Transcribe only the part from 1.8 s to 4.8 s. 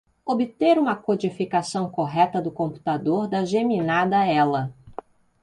correta do computador da geminada ela.